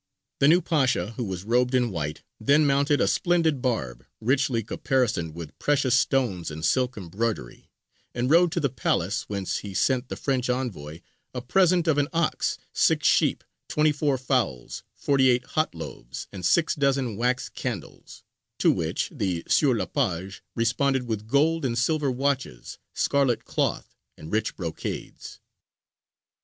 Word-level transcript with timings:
The 0.39 0.47
new 0.47 0.61
Pasha, 0.63 1.11
who 1.11 1.23
was 1.23 1.43
robed 1.43 1.75
in 1.75 1.91
white, 1.91 2.23
then 2.39 2.65
mounted 2.65 2.99
a 2.99 3.07
splendid 3.07 3.61
barb, 3.61 4.03
richly 4.19 4.63
caparisoned 4.63 5.35
with 5.35 5.59
precious 5.59 5.93
stones 5.93 6.49
and 6.49 6.65
silk 6.65 6.97
embroidery, 6.97 7.69
and 8.15 8.27
rode 8.27 8.51
to 8.53 8.59
the 8.59 8.71
palace, 8.71 9.25
whence 9.29 9.57
he 9.59 9.75
sent 9.75 10.09
the 10.09 10.15
French 10.15 10.49
envoy 10.49 11.01
a 11.35 11.41
present 11.43 11.87
of 11.87 11.99
an 11.99 12.07
ox, 12.13 12.57
six 12.73 13.07
sheep, 13.07 13.43
twenty 13.67 13.91
four 13.91 14.17
fowls, 14.17 14.81
forty 14.95 15.29
eight 15.29 15.45
hot 15.49 15.75
loaves, 15.75 16.27
and 16.33 16.47
six 16.47 16.73
dozen 16.73 17.15
wax 17.15 17.47
candles; 17.47 18.23
to 18.57 18.71
which 18.71 19.11
the 19.13 19.43
Sieur 19.47 19.75
le 19.75 19.85
Page 19.85 20.41
responded 20.55 21.03
with 21.05 21.27
gold 21.27 21.63
and 21.63 21.77
silver 21.77 22.09
watches, 22.09 22.79
scarlet 22.95 23.45
cloth, 23.45 23.93
and 24.17 24.31
rich 24.31 24.55
brocades. 24.55 25.39